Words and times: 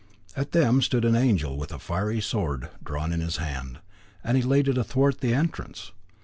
At 0.35 0.51
them 0.51 0.81
stood 0.81 1.05
an 1.05 1.15
angel 1.15 1.55
with 1.57 1.71
a 1.71 1.77
fiery 1.77 2.21
sword 2.21 2.69
drawn 2.83 3.13
in 3.13 3.19
his 3.21 3.37
hand, 3.37 3.81
and 4.23 4.35
he 4.35 4.41
laid 4.41 4.67
it 4.67 4.75
athwart 4.79 5.19
the 5.21 5.35
entrance. 5.35 5.91